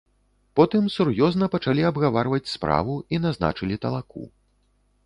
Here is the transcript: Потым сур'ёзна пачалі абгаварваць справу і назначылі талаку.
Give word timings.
Потым 0.59 0.87
сур'ёзна 0.93 1.49
пачалі 1.57 1.85
абгаварваць 1.91 2.51
справу 2.55 2.97
і 3.17 3.21
назначылі 3.29 3.75
талаку. 3.87 4.23